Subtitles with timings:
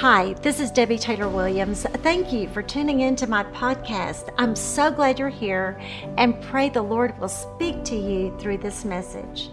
[0.00, 1.82] Hi, this is Debbie Taylor Williams.
[1.82, 4.32] Thank you for tuning in to my podcast.
[4.38, 5.78] I'm so glad you're here
[6.16, 9.50] and pray the Lord will speak to you through this message.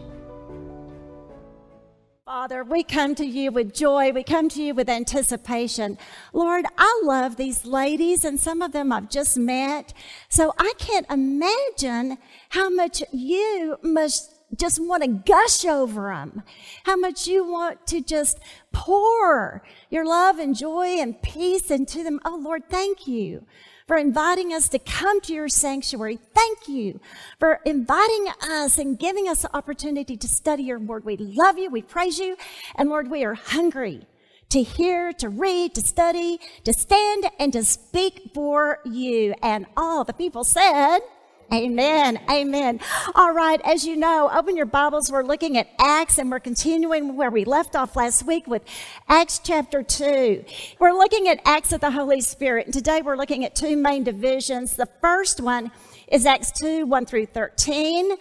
[2.23, 4.13] Father, we come to you with joy.
[4.13, 5.97] We come to you with anticipation.
[6.31, 9.93] Lord, I love these ladies, and some of them I've just met.
[10.29, 12.19] So I can't imagine
[12.51, 16.43] how much you must just want to gush over them,
[16.83, 18.39] how much you want to just
[18.71, 22.19] pour your love and joy and peace into them.
[22.23, 23.45] Oh Lord, thank you
[23.87, 26.19] for inviting us to come to your sanctuary.
[26.33, 26.99] Thank you
[27.39, 31.05] for inviting us and giving us the opportunity to study your word.
[31.05, 31.69] We love you.
[31.69, 32.35] We praise you.
[32.75, 34.05] And Lord, we are hungry
[34.49, 39.33] to hear, to read, to study, to stand and to speak for you.
[39.41, 40.99] And all the people said,
[41.53, 42.19] Amen.
[42.29, 42.81] Amen.
[43.15, 43.61] All right.
[43.63, 45.09] As you know, open your Bibles.
[45.09, 48.63] We're looking at Acts and we're continuing where we left off last week with
[49.07, 50.43] Acts chapter 2.
[50.77, 52.65] We're looking at Acts of the Holy Spirit.
[52.65, 54.75] And today we're looking at two main divisions.
[54.75, 55.71] The first one
[56.09, 58.17] is Acts 2, 1 through 13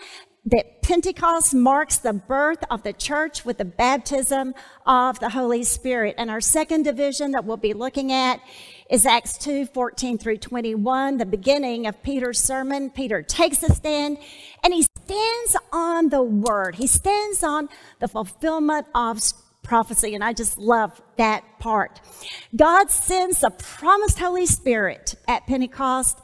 [0.46, 4.54] that Pentecost marks the birth of the church with the baptism
[4.86, 6.14] of the Holy Spirit.
[6.16, 8.40] And our second division that we'll be looking at
[8.88, 12.90] is Acts 2, 14 through 21, the beginning of Peter's sermon.
[12.90, 14.18] Peter takes a stand
[14.62, 16.76] and he stands on the word.
[16.76, 19.20] He stands on the fulfillment of
[19.62, 20.14] prophecy.
[20.14, 22.00] And I just love that part.
[22.54, 26.20] God sends the promised Holy Spirit at Pentecost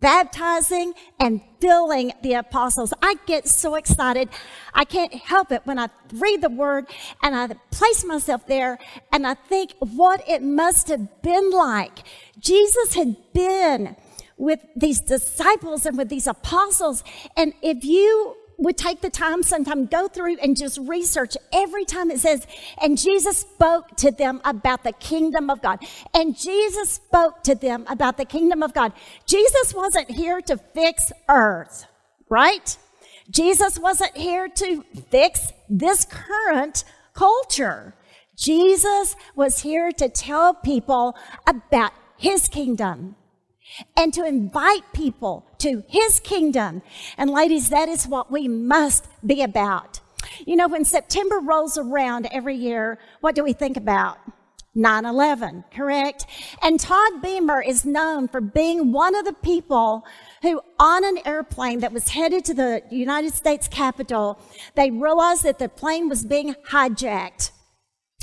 [0.00, 2.92] baptizing and filling the apostles.
[3.02, 4.28] I get so excited.
[4.74, 6.86] I can't help it when I read the word
[7.22, 8.78] and I place myself there
[9.12, 12.00] and I think what it must have been like.
[12.38, 13.96] Jesus had been
[14.36, 17.04] with these disciples and with these apostles.
[17.36, 22.10] And if you would take the time sometime, go through and just research every time
[22.10, 22.46] it says,
[22.80, 25.80] and Jesus spoke to them about the kingdom of God.
[26.14, 28.92] And Jesus spoke to them about the kingdom of God.
[29.26, 31.86] Jesus wasn't here to fix earth,
[32.28, 32.76] right?
[33.30, 37.94] Jesus wasn't here to fix this current culture.
[38.36, 43.16] Jesus was here to tell people about his kingdom
[43.96, 46.82] and to invite people to his kingdom.
[47.16, 50.00] And ladies, that is what we must be about.
[50.46, 54.18] You know, when September rolls around every year, what do we think about?
[54.74, 56.26] 9 11, correct?
[56.62, 60.04] And Todd Beamer is known for being one of the people
[60.42, 64.38] who, on an airplane that was headed to the United States Capitol,
[64.76, 67.50] they realized that the plane was being hijacked.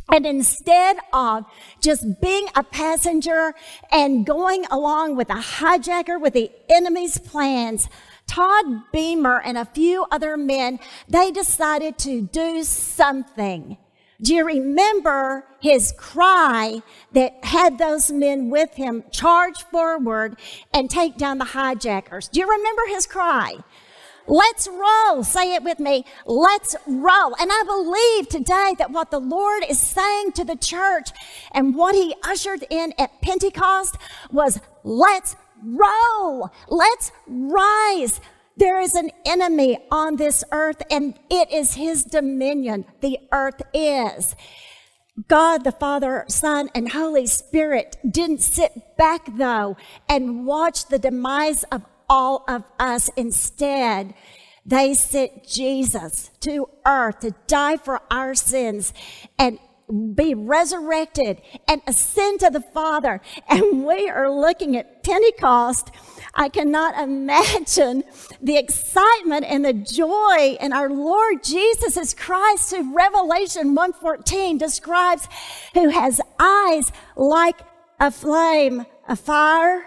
[0.10, 1.46] And instead of
[1.82, 3.54] just being a passenger
[3.92, 7.90] and going along with a hijacker with the enemy's plans,
[8.26, 10.80] Todd Beamer and a few other men,
[11.10, 13.78] they decided to do something.
[14.20, 16.82] Do you remember his cry
[17.12, 20.40] that had those men with him charge forward
[20.74, 22.28] and take down the hijackers?
[22.28, 23.58] Do you remember his cry?
[24.28, 25.24] Let's roll.
[25.24, 26.06] Say it with me.
[26.26, 27.36] Let's roll.
[27.40, 31.10] And I believe today that what the Lord is saying to the church
[31.54, 33.98] and what he ushered in at Pentecost
[34.32, 36.52] was let's roll.
[36.68, 38.20] Let's rise.
[38.58, 42.86] There is an enemy on this earth and it is his dominion.
[43.02, 44.36] The earth is.
[45.28, 49.78] God, the Father, Son, and Holy Spirit didn't sit back though
[50.08, 53.10] and watch the demise of all of us.
[53.16, 54.14] Instead,
[54.66, 58.94] they sent Jesus to earth to die for our sins
[59.40, 59.60] and
[60.14, 63.22] be resurrected and ascend to the Father.
[63.48, 65.92] And we are looking at Pentecost.
[66.36, 68.04] I cannot imagine
[68.42, 75.30] the excitement and the joy in our Lord Jesus Christ, who Revelation 1:14 describes,
[75.74, 77.62] who has eyes like
[78.00, 79.86] a flame a fire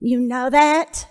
[0.00, 1.06] you know that?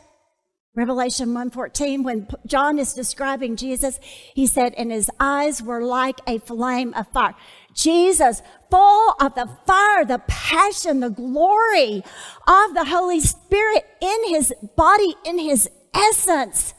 [0.75, 3.99] Revelation 1:14 when John is describing Jesus,
[4.35, 7.33] he said and his eyes were like a flame of fire.
[7.73, 12.03] Jesus, full of the fire, the passion, the glory
[12.47, 16.75] of the Holy Spirit in his body, in his essence,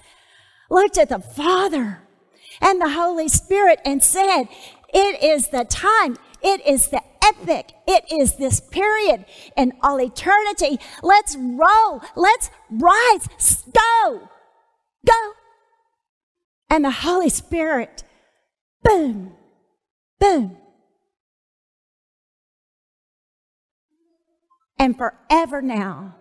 [0.71, 2.01] looked at the Father
[2.61, 4.45] and the Holy Spirit and said,
[4.93, 6.17] it is the time.
[6.43, 7.73] It is the epic.
[7.87, 9.25] It is this period
[9.57, 10.79] in all eternity.
[11.03, 12.03] Let's roll.
[12.17, 13.65] Let's rise.
[13.73, 14.29] Go.
[15.07, 15.33] Go.
[16.71, 18.05] And the Holy Spirit,
[18.83, 19.33] boom,
[20.21, 20.57] boom.
[24.79, 26.15] And forever now,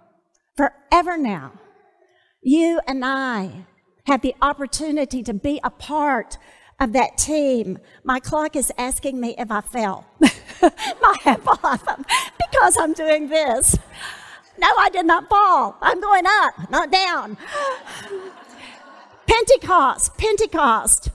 [0.55, 1.53] forever now,
[2.41, 3.65] you and I
[4.05, 6.37] have the opportunity to be a part
[6.79, 7.77] of that team.
[8.03, 10.05] My clock is asking me if I fell.
[11.01, 11.83] my apple off
[12.37, 13.77] because I'm doing this.
[14.57, 15.77] No, I did not fall.
[15.81, 17.37] I'm going up, not down.
[19.27, 21.09] Pentecost, Pentecost.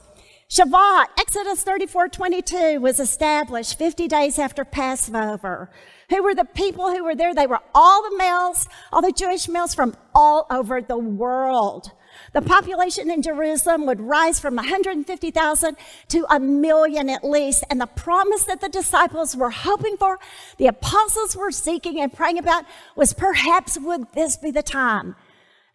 [0.49, 5.71] Shavuot, Exodus 34 22 was established 50 days after Passover.
[6.11, 7.35] Who were the people who were there?
[7.35, 11.93] They were all the males, all the Jewish males from all over the world.
[12.33, 15.77] The population in Jerusalem would rise from 150,000
[16.09, 17.65] to a million at least.
[17.69, 20.19] And the promise that the disciples were hoping for,
[20.57, 22.65] the apostles were seeking and praying about
[22.97, 25.15] was perhaps would this be the time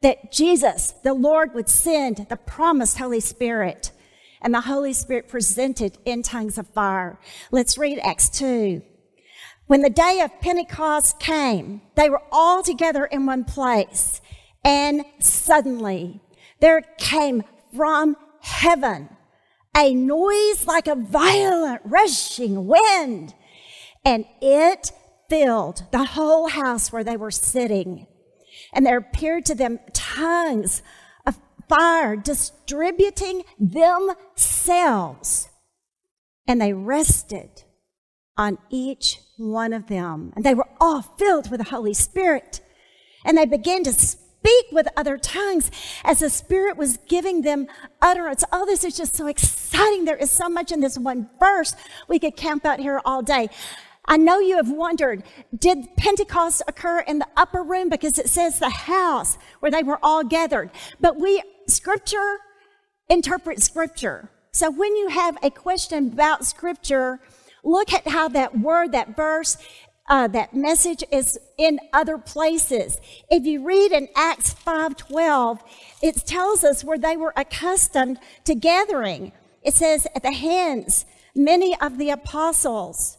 [0.02, 3.92] that Jesus, the Lord, would send the promised Holy Spirit.
[4.42, 7.20] And the Holy Spirit presented in tongues of fire.
[7.52, 8.82] Let's read Acts 2.
[9.66, 14.22] When the day of Pentecost came, they were all together in one place.
[14.64, 16.22] And suddenly
[16.60, 17.44] there came
[17.76, 19.10] from heaven
[19.78, 23.36] a noise like a violent rushing wind,
[24.04, 24.92] and it
[25.30, 28.08] filled the whole house where they were sitting.
[28.74, 30.82] And there appeared to them tongues
[31.28, 31.38] of
[31.70, 35.50] fire distributing themselves.
[36.48, 37.64] And they rested
[38.36, 40.34] on each one of them.
[40.36, 42.62] And they were all filled with the Holy Spirit.
[43.26, 44.27] And they began to speak
[44.72, 45.72] with other tongues
[46.04, 47.68] as the Spirit was giving them
[48.02, 48.44] utterance.
[48.52, 50.06] Oh, this is just so exciting.
[50.06, 51.76] There is so much in this one verse.
[52.08, 53.50] We could camp out here all day.
[54.06, 55.24] I know you have wondered,
[55.58, 57.90] did Pentecost occur in the upper room?
[57.90, 60.70] Because it says the house where they were all gathered.
[61.02, 62.38] But we, scripture,
[63.10, 64.30] interpret scripture.
[64.52, 67.20] So when you have a question about scripture,
[67.64, 69.58] look at how that word, that verse,
[70.08, 73.00] uh, that message is in other places.
[73.30, 75.60] If you read in Acts 5:12,
[76.02, 79.34] it tells us where they were accustomed to gathering.
[79.64, 81.06] It says at the hands
[81.36, 83.18] many of the apostles.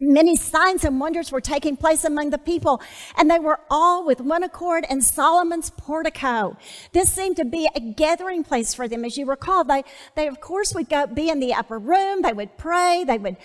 [0.00, 2.82] Many signs and wonders were taking place among the people,
[3.16, 6.56] and they were all with one accord in Solomon's portico.
[6.92, 9.04] This seemed to be a gathering place for them.
[9.04, 9.84] As you recall, they,
[10.16, 13.36] they of course would go be in the upper room, they would pray, they would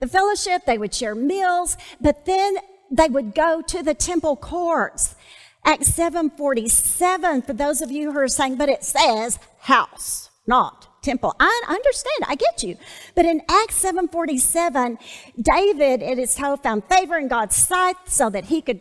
[0.00, 2.58] the fellowship, they would share meals, but then
[2.90, 5.16] they would go to the temple courts.
[5.64, 11.34] Acts 747, for those of you who are saying, but it says house, not temple.
[11.40, 12.76] I understand, I get you.
[13.14, 14.98] But in Acts 747,
[15.40, 18.80] David, it is told, found favor in God's sight so that he could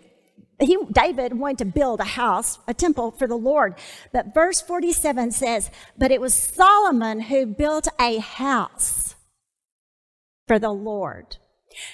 [0.60, 3.76] he, David wanted to build a house, a temple for the Lord.
[4.12, 9.14] But verse 47 says, but it was Solomon who built a house
[10.48, 11.38] for the Lord.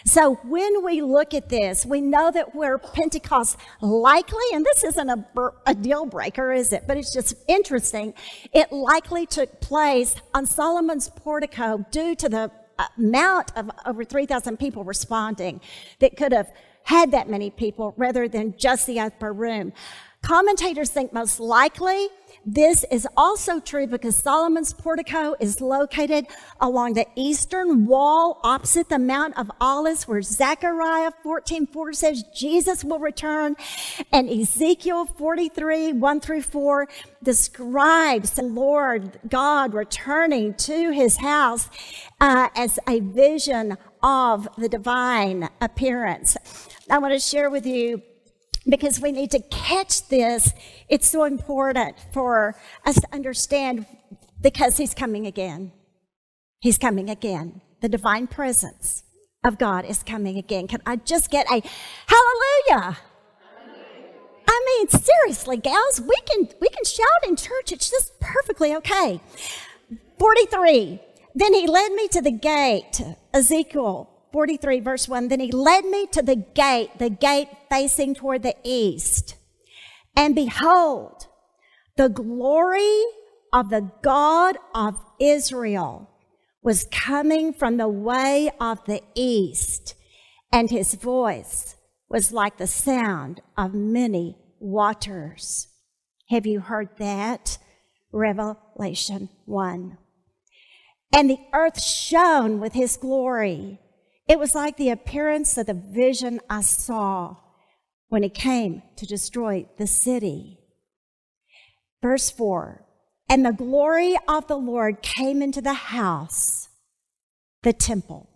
[0.06, 5.10] So when we look at this, we know that where Pentecost likely, and this isn't
[5.10, 5.26] a,
[5.66, 6.84] a, deal breaker, is it?
[6.88, 8.14] But it's just interesting.
[8.54, 14.58] It likely took place on Solomon's portico due to the uh, amount of over 3,000
[14.58, 15.60] people responding
[16.00, 16.52] that could have
[16.84, 19.74] had that many people rather than just the upper room.
[20.24, 22.08] Commentators think most likely
[22.46, 26.28] this is also true because Solomon's portico is located
[26.62, 33.00] along the eastern wall opposite the Mount of Olives where Zechariah 14:4 says Jesus will
[33.00, 33.58] return
[34.14, 36.88] and Ezekiel 43 1 through 4
[37.22, 41.70] describes the Lord God returning to his house
[42.22, 46.38] uh, as a vision of the divine appearance.
[46.90, 48.02] I want to share with you
[48.68, 50.54] because we need to catch this.
[50.90, 52.56] It's so important for
[52.86, 53.86] us to understand
[54.42, 55.72] because he's coming again.
[56.60, 57.62] He's coming again.
[57.82, 59.04] The divine presence
[59.44, 60.68] of God is coming again.
[60.68, 61.62] Can I just get a
[62.08, 62.98] hallelujah?
[64.48, 67.72] I mean, seriously, gals, we can we can shout in church.
[67.72, 69.20] It's just perfectly okay.
[70.20, 71.00] 43.
[71.36, 73.02] Then he led me to the gate,
[73.34, 78.42] Ezekiel 43, verse 1 Then he led me to the gate, the gate facing toward
[78.42, 79.36] the east.
[80.18, 81.28] And behold,
[81.96, 83.04] the glory
[83.54, 86.10] of the God of Israel
[86.64, 89.94] was coming from the way of the east,
[90.52, 91.76] and his voice
[92.10, 95.68] was like the sound of many waters.
[96.30, 97.60] Have you heard that?
[98.12, 99.98] Revelation 1.
[101.16, 103.80] And the earth shone with his glory
[104.34, 107.36] it was like the appearance of the vision I saw
[108.10, 110.58] when he came to destroy the city.
[112.02, 112.84] Verse 4
[113.30, 116.70] And the glory of the Lord came into the house,
[117.62, 118.28] the temple,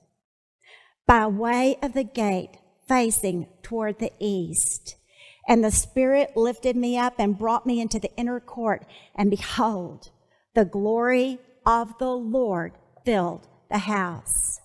[1.07, 4.97] by way of the gate facing toward the east.
[5.47, 8.85] And the Spirit lifted me up and brought me into the inner court.
[9.15, 10.11] And behold,
[10.53, 12.73] the glory of the Lord
[13.03, 14.59] filled the house.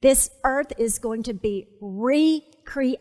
[0.00, 2.96] This earth is going to be recreated.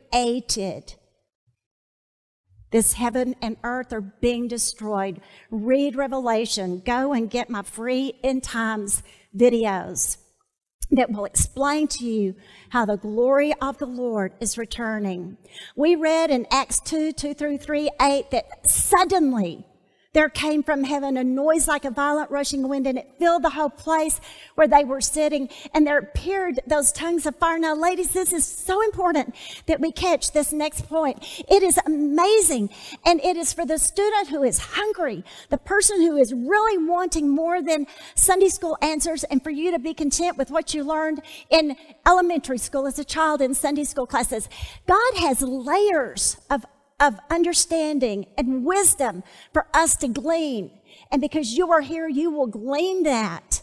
[2.71, 5.21] This heaven and earth are being destroyed.
[5.51, 6.81] Read Revelation.
[6.85, 9.03] Go and get my free end times
[9.35, 10.17] videos
[10.91, 12.35] that will explain to you
[12.69, 15.37] how the glory of the Lord is returning.
[15.75, 19.65] We read in Acts 2, 2 through 3, 8 that suddenly
[20.17, 23.51] there came from heaven a noise like a violent rushing wind, and it filled the
[23.51, 24.19] whole place
[24.55, 25.47] where they were sitting.
[25.75, 27.59] And there appeared those tongues of fire.
[27.59, 29.35] Now, ladies, this is so important
[29.67, 31.19] that we catch this next point.
[31.47, 32.71] It is amazing.
[33.05, 37.29] And it is for the student who is hungry, the person who is really wanting
[37.29, 41.21] more than Sunday school answers, and for you to be content with what you learned
[41.51, 41.75] in
[42.07, 44.49] elementary school as a child in Sunday school classes.
[44.87, 46.65] God has layers of
[46.99, 49.23] of understanding and wisdom
[49.53, 50.71] for us to glean.
[51.11, 53.61] And because you are here, you will glean that.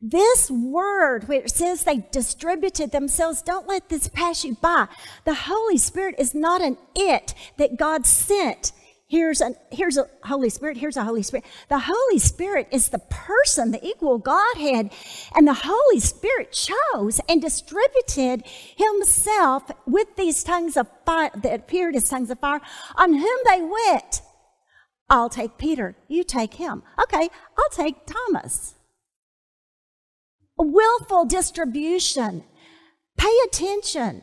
[0.00, 4.88] This word, where it says they distributed themselves, don't let this pass you by.
[5.24, 8.72] The Holy Spirit is not an it that God sent.
[9.08, 11.44] Here's a, here's a Holy Spirit, here's a Holy Spirit.
[11.68, 14.90] The Holy Spirit is the person, the equal Godhead,
[15.34, 18.42] and the Holy Spirit chose and distributed
[18.76, 22.60] himself with these tongues of fire that appeared as tongues of fire
[22.96, 24.22] on whom they went.
[25.08, 26.82] I'll take Peter, you take him.
[27.00, 28.74] Okay, I'll take Thomas.
[30.58, 32.42] A willful distribution.
[33.16, 34.22] Pay attention.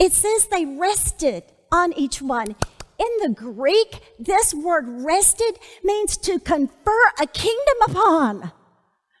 [0.00, 2.56] It says they rested on each one.
[2.98, 8.52] In the Greek, this word rested means to confer a kingdom upon.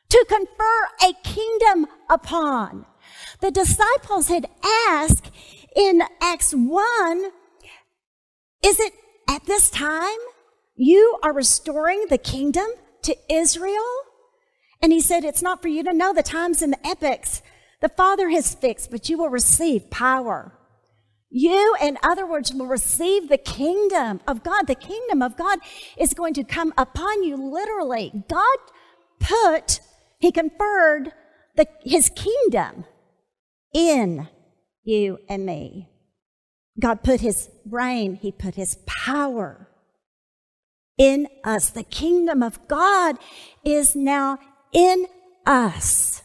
[0.08, 2.86] To confer a kingdom upon.
[3.40, 4.46] The disciples had
[4.88, 5.30] asked
[5.74, 7.30] in Acts 1,
[8.62, 8.94] is it
[9.28, 10.18] at this time
[10.74, 12.66] you are restoring the kingdom
[13.02, 13.84] to Israel?
[14.80, 17.42] And he said, it's not for you to know the times and the epochs
[17.80, 20.55] the Father has fixed, but you will receive power
[21.36, 24.66] you, in other words, will receive the kingdom of God.
[24.66, 25.58] The kingdom of God
[25.98, 28.24] is going to come upon you literally.
[28.26, 28.58] God
[29.20, 29.80] put,
[30.18, 31.12] He conferred
[31.54, 32.86] the, His kingdom
[33.74, 34.28] in
[34.82, 35.90] you and me.
[36.80, 39.68] God put His reign, He put His power
[40.96, 41.68] in us.
[41.68, 43.16] The kingdom of God
[43.62, 44.38] is now
[44.72, 45.06] in
[45.44, 46.22] us.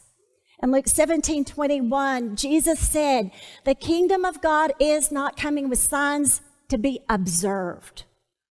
[0.63, 3.31] In Luke 17, 21, Jesus said,
[3.65, 8.03] the kingdom of God is not coming with signs to be observed.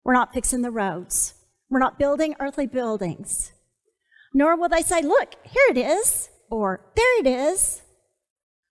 [0.03, 1.35] We're not fixing the roads.
[1.69, 3.51] We're not building earthly buildings.
[4.33, 7.83] Nor will they say, look, here it is, or there it is.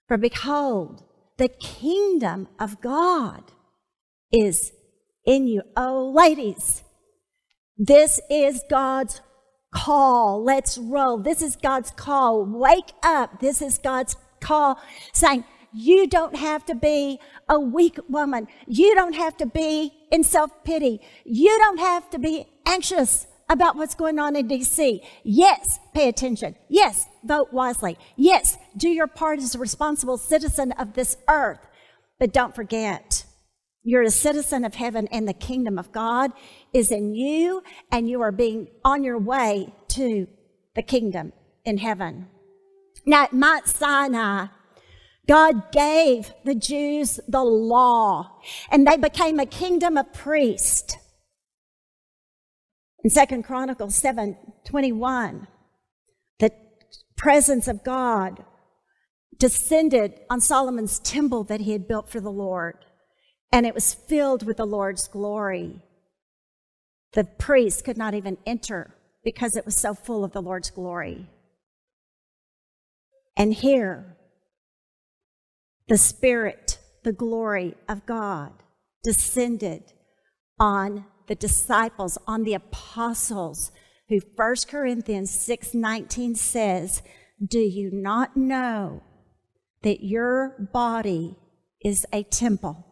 [0.09, 1.04] For behold,
[1.37, 3.52] the kingdom of God
[4.33, 4.73] is
[5.25, 5.62] in you.
[5.76, 6.83] Oh, ladies,
[7.76, 9.21] this is God's
[9.73, 10.43] call.
[10.43, 11.19] Let's roll.
[11.19, 12.45] This is God's call.
[12.45, 13.41] Wake up.
[13.41, 14.81] This is God's call
[15.13, 18.49] saying, you don't have to be a weak woman.
[18.67, 21.01] You don't have to be in self pity.
[21.25, 25.01] You don't have to be anxious about what's going on in DC.
[25.25, 26.55] Yes, pay attention.
[26.69, 27.99] Yes, vote wisely.
[28.17, 31.61] Yes, do your part as a responsible citizen of this earth.
[32.19, 33.18] But don't forget,
[33.88, 36.33] you're a citizen of heaven and the kingdom of God
[36.75, 40.28] is in you and you are being on your way to
[40.75, 41.33] the kingdom
[41.64, 42.28] in heaven.
[43.07, 44.49] Now at Mount Sinai,
[45.26, 48.38] God gave the Jews the law
[48.71, 50.95] and they became a kingdom of priests.
[53.02, 55.49] In Second Chronicles 7 21,
[56.40, 56.50] the
[57.16, 58.45] presence of God
[59.38, 62.85] descended on Solomon's temple that he had built for the Lord
[63.52, 65.81] and it was filled with the Lord's glory.
[67.12, 71.28] The priest could not even enter because it was so full of the Lord's glory.
[73.37, 74.17] And here,
[75.88, 78.52] the Spirit, the glory of God
[79.02, 79.93] descended
[80.59, 83.71] on the disciples, on the apostles,
[84.09, 87.02] who 1 Corinthians 6:19 says,
[87.43, 89.02] "Do you not know
[89.83, 91.37] that your body
[91.81, 92.88] is a temple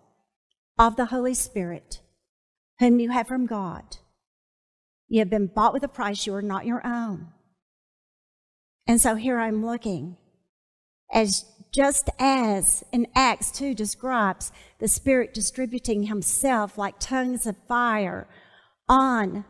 [0.78, 2.00] of the Holy Spirit,
[2.78, 3.98] whom you have from God.
[5.08, 7.28] You have been bought with a price, you are not your own.
[8.86, 10.16] And so here I'm looking
[11.12, 18.26] as just as in Acts 2 describes the Spirit distributing Himself like tongues of fire
[18.88, 19.44] on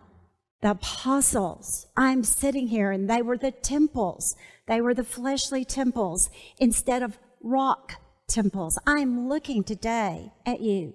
[0.62, 1.87] the apostles.
[1.97, 4.37] I'm sitting here and they were the temples.
[4.66, 7.95] They were the fleshly temples instead of rock
[8.28, 8.78] temples.
[8.87, 10.95] I'm looking today at you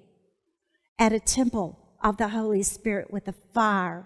[1.02, 4.06] at a temple of the Holy Spirit with the fire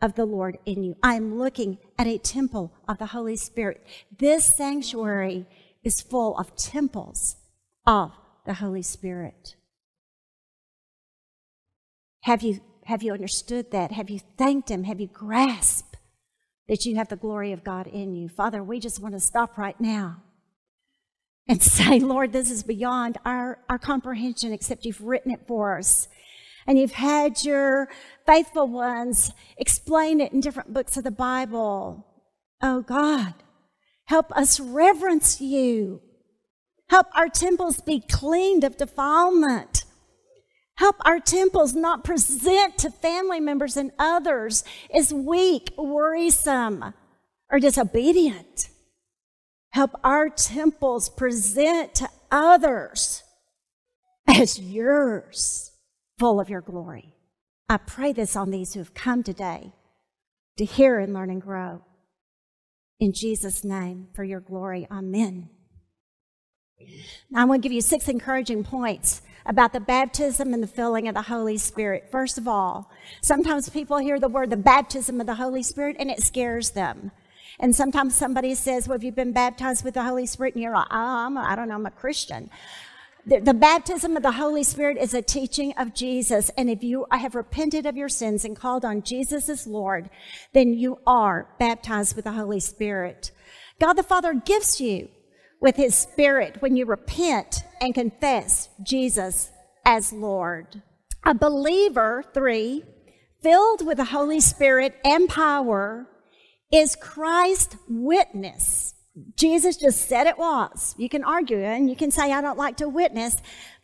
[0.00, 0.94] of the Lord in you.
[1.02, 3.84] I'm looking at a temple of the Holy Spirit.
[4.16, 5.44] This sanctuary
[5.82, 7.34] is full of temples
[7.84, 8.12] of
[8.46, 9.56] the Holy Spirit.
[12.20, 13.90] Have you, have you understood that?
[13.90, 14.84] Have you thanked Him?
[14.84, 15.96] Have you grasped
[16.68, 18.28] that you have the glory of God in you?
[18.28, 20.22] Father, we just want to stop right now
[21.46, 26.08] and say, Lord, this is beyond our, our comprehension, except you've written it for us.
[26.66, 27.88] And you've had your
[28.26, 32.06] faithful ones explain it in different books of the Bible.
[32.62, 33.34] Oh God,
[34.06, 36.00] help us reverence you.
[36.88, 39.84] Help our temples be cleaned of defilement.
[40.76, 46.94] Help our temples not present to family members and others as weak, worrisome,
[47.50, 48.70] or disobedient.
[49.74, 53.24] Help our temples present to others
[54.28, 55.72] as yours,
[56.16, 57.12] full of your glory.
[57.68, 59.72] I pray this on these who have come today
[60.58, 61.82] to hear and learn and grow.
[63.00, 64.86] In Jesus' name, for your glory.
[64.92, 65.48] Amen.
[67.28, 71.08] Now, I want to give you six encouraging points about the baptism and the filling
[71.08, 72.12] of the Holy Spirit.
[72.12, 76.12] First of all, sometimes people hear the word the baptism of the Holy Spirit and
[76.12, 77.10] it scares them.
[77.60, 80.54] And sometimes somebody says, Well, have you been baptized with the Holy Spirit?
[80.54, 82.50] And you're like, Oh, I'm a, I don't know, I'm a Christian.
[83.26, 86.50] The, the baptism of the Holy Spirit is a teaching of Jesus.
[86.58, 90.10] And if you have repented of your sins and called on Jesus as Lord,
[90.52, 93.30] then you are baptized with the Holy Spirit.
[93.80, 95.08] God the Father gives you
[95.58, 99.50] with his Spirit when you repent and confess Jesus
[99.86, 100.82] as Lord.
[101.24, 102.84] A believer, three,
[103.42, 106.06] filled with the Holy Spirit and power,
[106.72, 108.94] is Christ witness.
[109.36, 110.94] Jesus just said it was.
[110.98, 113.36] You can argue and you can say, I don't like to witness,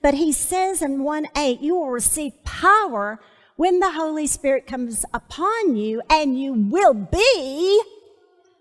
[0.02, 3.20] but he says in 1 8, you will receive power
[3.60, 7.82] when the Holy Spirit comes upon you, and you will be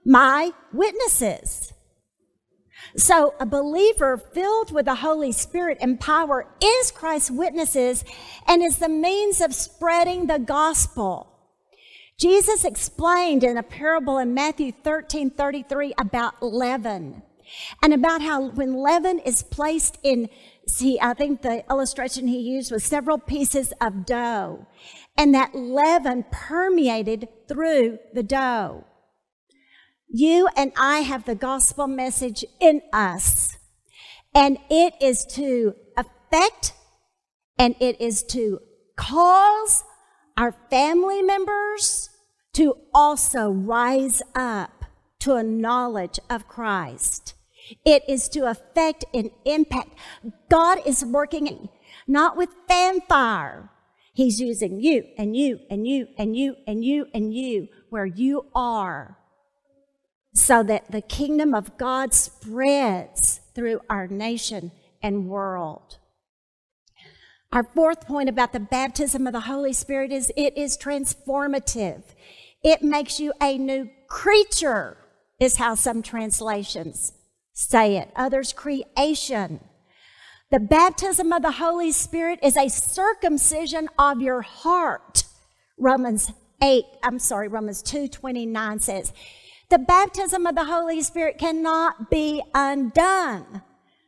[0.05, 1.71] my witnesses.
[2.97, 8.03] So, a believer filled with the Holy Spirit and power is Christ's witnesses
[8.45, 11.28] and is the means of spreading the gospel.
[12.19, 17.23] Jesus explained in a parable in Matthew 13 33 about leaven
[17.81, 20.29] and about how when leaven is placed in,
[20.67, 24.67] see, I think the illustration he used was several pieces of dough,
[25.17, 28.85] and that leaven permeated through the dough.
[30.09, 33.57] You and I have the gospel message in us,
[34.35, 36.73] and it is to affect
[37.57, 38.59] and it is to
[38.95, 39.83] cause
[40.37, 42.08] our family members
[42.59, 44.83] to also rise up
[45.17, 47.33] to a knowledge of Christ.
[47.85, 49.97] It is to affect and impact.
[50.49, 51.69] God is working
[52.05, 53.71] not with fanfare.
[54.13, 58.47] He's using you and you and you and you and you and you where you
[58.53, 59.17] are
[60.33, 65.97] so that the kingdom of God spreads through our nation and world.
[67.53, 72.03] Our fourth point about the baptism of the Holy Spirit is it is transformative.
[72.63, 74.97] It makes you a new creature,
[75.39, 77.13] is how some translations
[77.53, 78.11] say it.
[78.15, 79.61] Others, creation.
[80.51, 85.23] The baptism of the Holy Spirit is a circumcision of your heart.
[85.77, 89.13] Romans 8, I'm sorry, Romans 2 29 says,
[89.69, 93.61] The baptism of the Holy Spirit cannot be undone.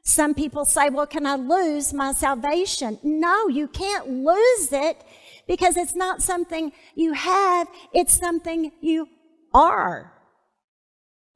[0.04, 2.98] Some people say, well, can I lose my salvation?
[3.04, 5.04] No, you can't lose it
[5.48, 9.08] because it's not something you have, it's something you
[9.54, 10.14] are.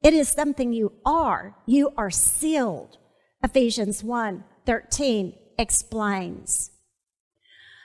[0.02, 1.56] It is something you are.
[1.66, 2.98] You are sealed.
[3.42, 6.70] Ephesians 1 13 explains.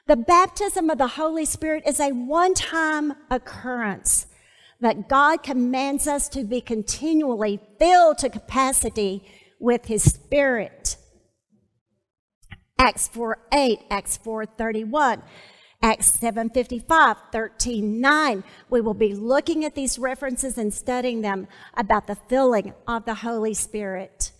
[0.07, 4.27] The baptism of the Holy Spirit is a one time occurrence
[4.81, 9.23] that God commands us to be continually filled to capacity
[9.60, 10.97] with his spirit.
[12.79, 15.21] Acts 4 8, Acts 4 31.
[15.84, 18.44] Acts 7:55, 13:9.
[18.70, 23.15] We will be looking at these references and studying them about the filling of the
[23.15, 24.32] Holy Spirit.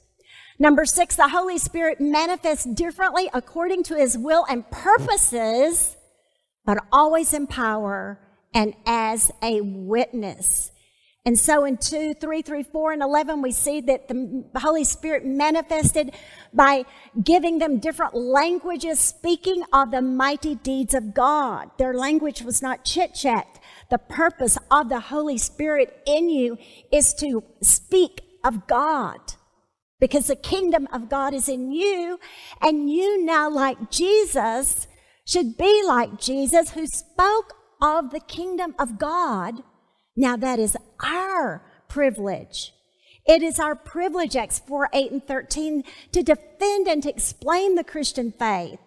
[0.60, 5.98] Number 6, the Holy Spirit manifests differently according to his will and purposes,
[6.64, 8.20] but always in power
[8.54, 10.72] and as a witness.
[11.24, 15.24] And so in 2, 3, 3, 4, and 11, we see that the Holy Spirit
[15.24, 16.16] manifested
[16.52, 16.84] by
[17.24, 21.70] giving them different languages, speaking of the mighty deeds of God.
[21.78, 23.60] Their language was not chit chat.
[23.92, 26.58] The purpose of the Holy Spirit in you
[26.92, 29.20] is to speak of God
[30.00, 32.20] because the kingdom of God is in you,
[32.60, 34.88] and you now, like Jesus,
[35.24, 39.62] should be like Jesus who spoke of the kingdom of God
[40.16, 42.74] now that is our privilege.
[43.26, 47.84] It is our privilege, Acts 4, 8, and 13, to defend and to explain the
[47.84, 48.80] Christian faith,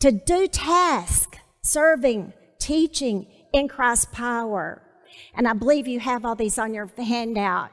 [0.00, 4.82] to do task, serving, teaching in Christ's power.
[5.34, 7.70] And I believe you have all these on your handout.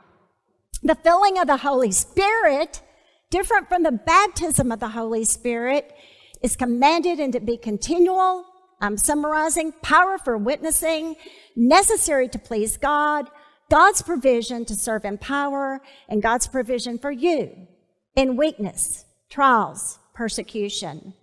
[0.84, 2.82] The filling of the Holy Spirit,
[3.30, 5.94] different from the baptism of the Holy Spirit,
[6.42, 8.46] is commanded and to be continual.
[8.82, 11.16] I'm summarizing power for witnessing,
[11.56, 13.30] necessary to please God,
[13.70, 17.68] God's provision to serve in power, and God's provision for you
[18.16, 21.14] in weakness, trials, persecution.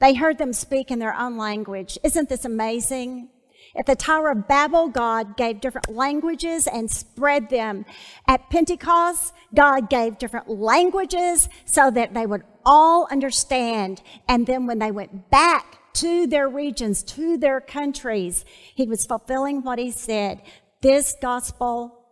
[0.00, 1.98] They heard them speak in their own language.
[2.04, 3.30] Isn't this amazing?
[3.76, 7.84] At the Tower of Babel, God gave different languages and spread them.
[8.26, 14.02] At Pentecost, God gave different languages so that they would all understand.
[14.28, 19.62] And then when they went back to their regions, to their countries, He was fulfilling
[19.62, 20.42] what He said.
[20.82, 22.04] This gospel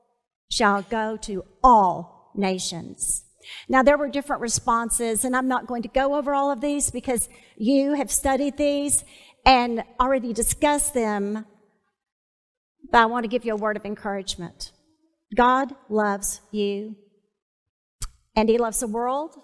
[0.50, 3.24] shall go to all nations.
[3.68, 6.90] Now, there were different responses, and I'm not going to go over all of these
[6.90, 9.04] because you have studied these
[9.44, 11.44] and already discussed them
[12.90, 14.70] but I want to give you a word of encouragement.
[15.34, 16.96] God loves you,
[18.36, 19.34] and He loves the world,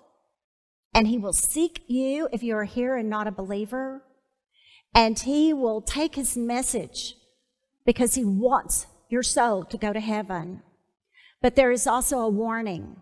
[0.95, 4.05] and He will seek you if you are here and not a believer,
[4.95, 7.15] and He will take His message
[7.85, 10.63] because He wants your soul to go to heaven.
[11.43, 12.97] But there is also a warning.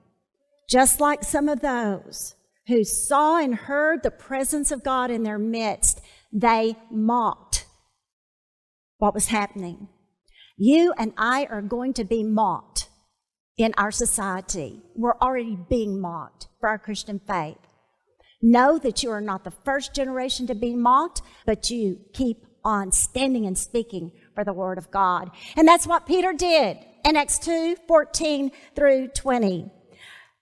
[0.68, 2.34] Just like some of those
[2.66, 6.00] who saw and heard the presence of God in their midst,
[6.32, 7.66] they mocked
[8.98, 9.88] what was happening.
[10.56, 12.88] You and I are going to be mocked
[13.56, 14.82] in our society.
[14.94, 17.58] We're already being mocked for our Christian faith.
[18.40, 22.92] Know that you are not the first generation to be mocked, but you keep on
[22.92, 25.30] standing and speaking for the word of God.
[25.56, 29.70] And that's what Peter did in Acts 2 14 through 20.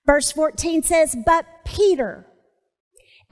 [0.04, 2.26] Verse 14 says, But Peter,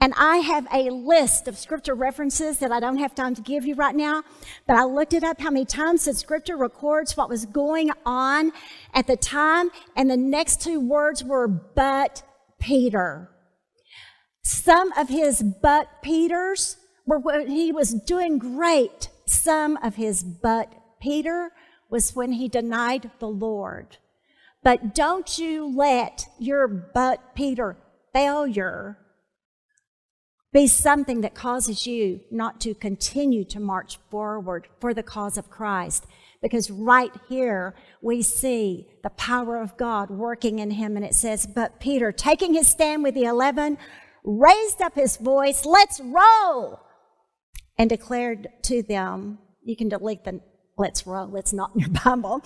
[0.01, 3.65] and I have a list of scripture references that I don't have time to give
[3.65, 4.23] you right now,
[4.67, 8.51] but I looked it up how many times that scripture records what was going on
[8.93, 12.23] at the time, and the next two words were but
[12.59, 13.29] Peter.
[14.45, 16.77] Some of his but Peters
[17.07, 19.09] were when he was doing great.
[19.25, 21.51] Some of his but Peter
[21.89, 23.97] was when he denied the Lord.
[24.61, 27.75] But don't you let your but Peter
[28.13, 28.99] failure
[30.53, 35.49] be something that causes you not to continue to march forward for the cause of
[35.49, 36.05] Christ.
[36.39, 40.95] Because right here we see the power of God working in him.
[40.95, 43.79] And it says, But Peter, taking his stand with the eleven,
[44.25, 46.81] raised up his voice, Let's roll!
[47.77, 50.41] And declared to them, You can delete the
[50.77, 51.33] Let's roll.
[51.37, 52.43] It's not in your Bible.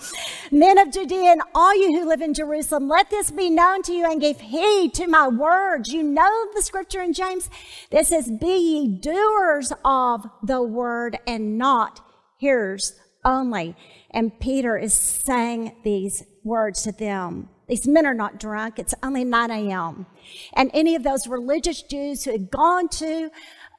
[0.52, 3.92] Men of Judea and all you who live in Jerusalem, let this be known to
[3.92, 5.92] you and give heed to my words.
[5.92, 7.50] You know the scripture in James
[7.90, 12.00] that says, Be ye doers of the word and not
[12.38, 13.76] hearers only.
[14.12, 17.49] And Peter is saying these words to them.
[17.70, 18.80] These men are not drunk.
[18.80, 20.06] It's only 9 a.m.
[20.54, 23.30] And any of those religious Jews who had gone to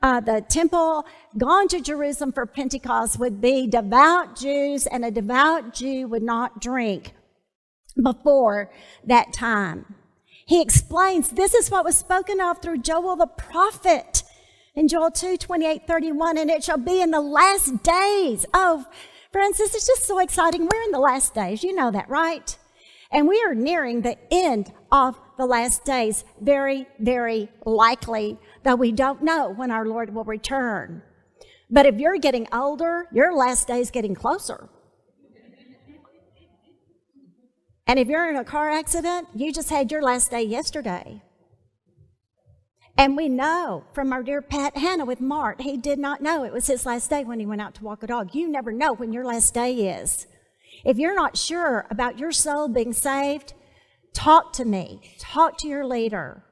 [0.02, 1.06] uh, the temple,
[1.38, 6.62] gone to Jerusalem for Pentecost would be devout Jews, and a devout Jew would not
[6.62, 7.14] drink
[8.02, 8.72] before
[9.06, 9.94] that time.
[10.46, 14.24] He explains this is what was spoken of through Joel the prophet
[14.74, 18.46] in Joel 2 28 31, and it shall be in the last days.
[18.54, 18.86] Oh,
[19.34, 20.62] friends, this is just so exciting.
[20.62, 21.62] We're in the last days.
[21.62, 22.58] You know that, right?
[23.12, 28.92] And we are nearing the end of the last days, very, very likely though we
[28.92, 31.02] don't know when our Lord will return.
[31.70, 34.70] But if you're getting older, your last day is getting closer.
[37.88, 41.24] And if you're in a car accident, you just had your last day yesterday.
[42.98, 46.54] And we know from our dear Pat Hannah with Mart, he did not know it
[46.54, 48.36] was his last day when he went out to walk a dog.
[48.36, 50.28] You never know when your last day is.
[50.84, 53.54] If you're not sure about your soul being saved,
[54.14, 55.02] talk to me.
[55.20, 56.44] Talk to your leader.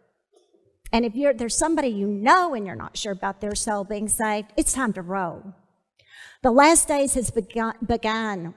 [0.91, 4.51] And if there's somebody you know and you're not sure about their soul being saved,
[4.57, 5.53] it's time to roll.
[6.41, 8.53] The last days has begun, begun.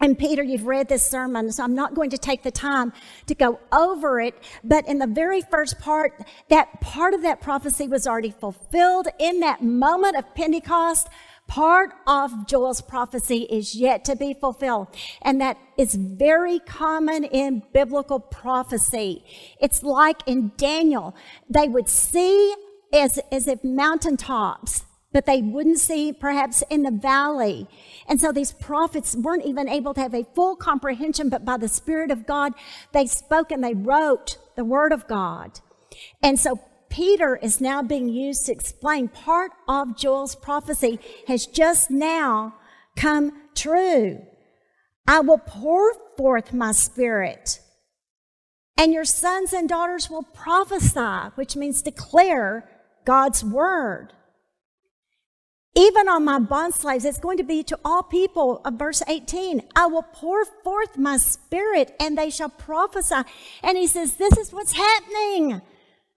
[0.00, 2.92] And Peter, you've read this sermon, so I'm not going to take the time
[3.26, 4.34] to go over it.
[4.64, 9.38] But in the very first part, that part of that prophecy was already fulfilled in
[9.40, 11.08] that moment of Pentecost
[11.52, 14.88] Part of Joel's prophecy is yet to be fulfilled,
[15.20, 19.22] and that is very common in biblical prophecy.
[19.60, 21.14] It's like in Daniel,
[21.50, 22.54] they would see
[22.90, 27.68] as, as if mountaintops but they wouldn't see perhaps in the valley.
[28.08, 31.68] And so these prophets weren't even able to have a full comprehension, but by the
[31.68, 32.54] Spirit of God,
[32.92, 35.60] they spoke and they wrote the Word of God.
[36.22, 36.58] And so
[36.92, 42.54] Peter is now being used to explain part of Joel's prophecy has just now
[42.96, 44.20] come true.
[45.06, 47.60] I will pour forth my spirit,
[48.76, 52.68] and your sons and daughters will prophesy, which means declare
[53.06, 54.12] God's word.
[55.74, 58.60] Even on my bond slaves, it's going to be to all people.
[58.66, 63.22] Of verse 18, I will pour forth my spirit and they shall prophesy.
[63.62, 65.62] And he says, this is what's happening.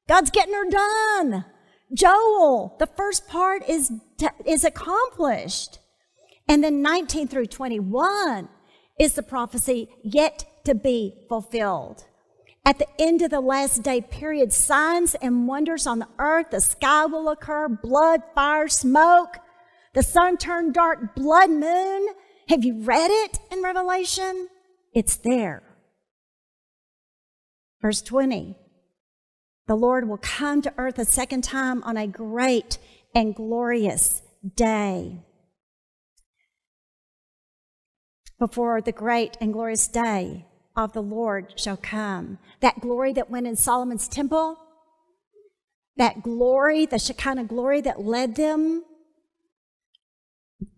[0.08, 1.46] God's getting her done.
[1.94, 3.92] Joel, the first part is,
[4.46, 5.80] is accomplished.
[6.48, 8.50] And then 19 through 21
[9.00, 12.06] is the prophecy yet to be fulfilled.
[12.66, 16.62] At the end of the last day period, signs and wonders on the earth, the
[16.62, 19.38] sky will occur, blood, fire, smoke,
[19.94, 22.08] the sun turned dark, blood moon.
[22.50, 24.50] Have you read it in Revelation?
[24.94, 25.64] It's there.
[27.82, 28.58] Verse 20.
[29.68, 32.78] The Lord will come to earth a second time on a great
[33.14, 34.22] and glorious
[34.56, 35.20] day.
[38.38, 42.38] Before the great and glorious day of the Lord shall come.
[42.60, 44.58] That glory that went in Solomon's temple,
[45.98, 48.84] that glory, the Shekinah glory that led them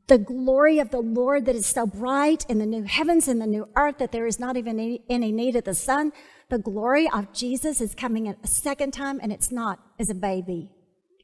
[0.08, 3.48] the glory of the Lord that is so bright in the new heavens and the
[3.48, 6.14] new earth that there is not even any, need of the sun.
[6.50, 10.16] The glory of Jesus is coming in a second time, and it's not as a
[10.16, 10.72] baby.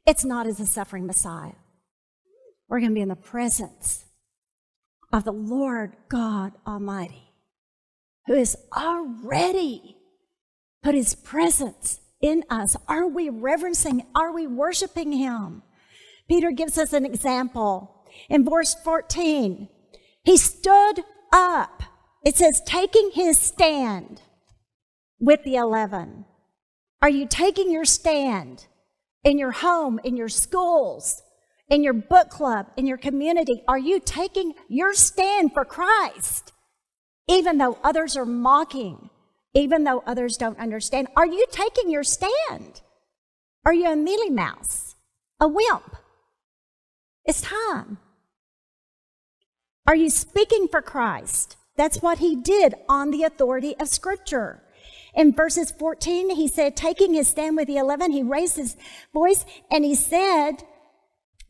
[0.05, 1.53] It's not as a suffering Messiah.
[2.67, 4.05] We're going to be in the presence
[5.13, 7.31] of the Lord God Almighty,
[8.27, 9.95] who has already
[10.81, 12.75] put his presence in us.
[12.87, 14.05] Are we reverencing?
[14.13, 15.63] Are we worshiping him?
[16.27, 19.69] Peter gives us an example in verse 14.
[20.23, 21.83] He stood up.
[22.25, 24.21] It says, taking his stand
[25.23, 26.25] with the 11.
[27.01, 28.67] Are you taking your stand
[29.23, 31.21] in your home, in your schools,
[31.69, 33.63] in your book club, in your community?
[33.67, 36.51] Are you taking your stand for Christ?
[37.29, 39.09] Even though others are mocking,
[39.53, 42.81] even though others don't understand, are you taking your stand?
[43.65, 44.95] Are you a mealy mouse,
[45.39, 45.95] a wimp?
[47.23, 47.97] It's time.
[49.87, 51.55] Are you speaking for Christ?
[51.77, 54.61] That's what he did on the authority of Scripture.
[55.15, 58.75] In verses 14, he said, taking his stand with the eleven, he raised his
[59.13, 60.63] voice and he said,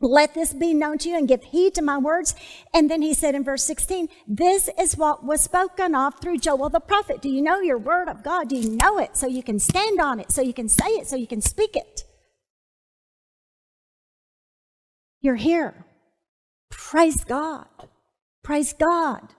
[0.02, 2.36] let this be known to you and give heed to my words.
[2.74, 6.68] And then he said in verse 16, this is what was spoken of through Joel
[6.68, 7.22] the prophet.
[7.22, 8.50] Do you know your word of God?
[8.50, 11.08] Do you know it so you can stand on it, so you can say it,
[11.08, 12.04] so you can speak it?
[15.22, 15.86] You're here.
[16.70, 17.68] Praise God.
[18.44, 19.34] Praise God.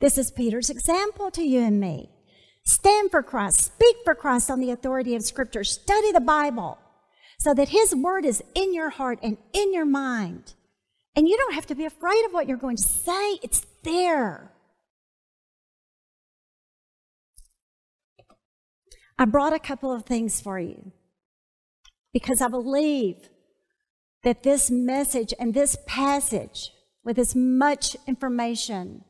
[0.00, 2.08] This is Peter's example to you and me.
[2.64, 6.78] Stand for Christ, speak for Christ on the authority of Scripture, study the Bible
[7.38, 10.54] so that His Word is in your heart and in your mind.
[11.16, 14.52] And you don't have to be afraid of what you're going to say, it's there.
[19.18, 20.92] I brought a couple of things for you
[22.12, 23.28] because I believe
[24.22, 26.70] that this message and this passage
[27.04, 29.04] with as much information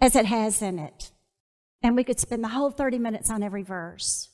[0.00, 1.10] as it has in it.
[1.82, 4.28] And we could spend the whole 30 minutes on every verse.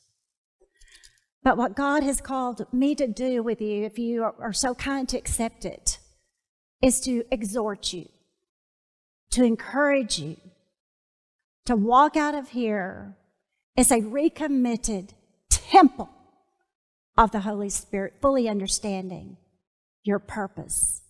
[1.43, 5.09] But what God has called me to do with you, if you are so kind
[5.09, 5.99] to accept it,
[6.83, 8.09] is to exhort you,
[9.31, 10.37] to encourage you,
[11.67, 13.17] to walk out of here
[13.77, 15.15] as a recommitted
[15.49, 16.11] temple
[17.17, 19.37] of the Holy Spirit, fully understanding
[20.03, 21.03] your purpose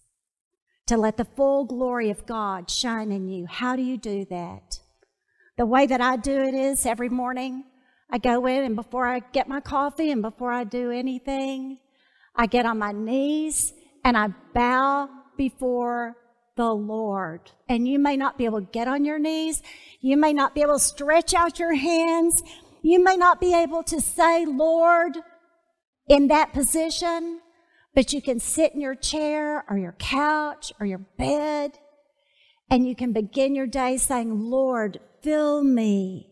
[0.86, 3.46] to let the full glory of God shine in you.
[3.46, 4.80] How do you do that?
[5.56, 7.64] The way that I do it is every morning
[8.10, 11.78] I go in and before I get my coffee and before I do anything,
[12.34, 13.72] I get on my knees
[14.04, 16.14] and I bow before
[16.56, 17.50] the Lord.
[17.68, 19.62] And you may not be able to get on your knees.
[20.00, 22.42] You may not be able to stretch out your hands.
[22.82, 25.16] You may not be able to say, Lord,
[26.08, 27.40] in that position.
[27.94, 31.78] But you can sit in your chair or your couch or your bed
[32.70, 36.28] and you can begin your day saying, Lord, fill me,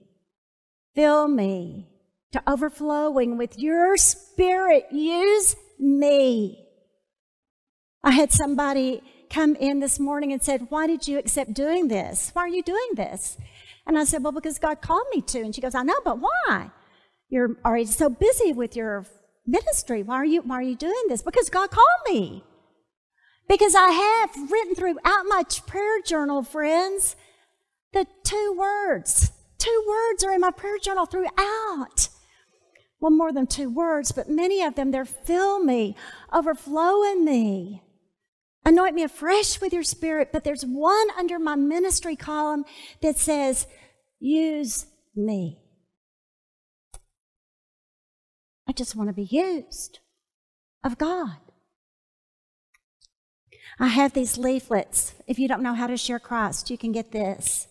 [0.95, 1.89] fill me
[2.33, 4.87] to overflowing with your spirit.
[4.91, 6.67] Use me.
[8.03, 12.31] I had somebody come in this morning and said, Why did you accept doing this?
[12.33, 13.37] Why are you doing this?
[13.87, 15.41] And I said, Well, because God called me to.
[15.41, 16.71] And she goes, I know, but why?
[17.29, 19.07] You're already so busy with your
[19.47, 20.03] ministry.
[20.03, 21.23] Why are you, why are you doing this?
[21.23, 22.45] Because God called me.
[23.49, 27.17] Because I have written throughout my prayer journal, friends,
[27.93, 29.31] the two words.
[29.59, 32.09] Two words are in my prayer journal throughout.
[33.01, 35.95] Well, more than two words, but many of them, they're fill me,
[36.33, 37.83] overflow in me.
[38.65, 40.31] Anoint me afresh with your spirit.
[40.33, 42.65] But there's one under my ministry column
[43.03, 43.67] that says,
[44.21, 45.61] use me.
[48.67, 49.99] I just want to be used
[50.83, 51.37] of God.
[53.79, 55.15] I have these leaflets.
[55.27, 57.67] If you don't know how to share Christ, you can get this.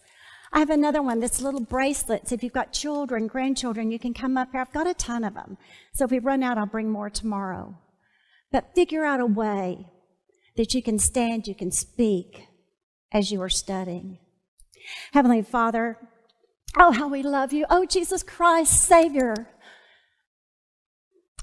[0.51, 2.31] I have another one that's little bracelets.
[2.31, 4.61] If you've got children, grandchildren, you can come up here.
[4.61, 5.57] I've got a ton of them.
[5.93, 7.77] So if we run out, I'll bring more tomorrow.
[8.51, 9.87] But figure out a way
[10.55, 12.47] that you can stand, you can speak
[13.11, 14.19] as you are studying.
[15.13, 15.97] Heavenly Father,
[16.77, 17.65] oh, how we love you.
[17.69, 19.47] Oh, Jesus Christ, Savior.